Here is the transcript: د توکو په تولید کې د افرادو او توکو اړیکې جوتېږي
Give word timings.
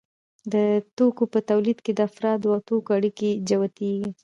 د 0.53 0.55
توکو 0.97 1.23
په 1.33 1.39
تولید 1.49 1.77
کې 1.85 1.91
د 1.95 1.99
افرادو 2.09 2.47
او 2.55 2.59
توکو 2.69 2.91
اړیکې 2.97 3.29
جوتېږي 3.47 4.11